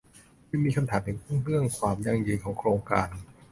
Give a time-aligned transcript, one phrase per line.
[0.49, 3.09] จึงมีคำถามถึงเรื่องความยั่งยืนของโครงการ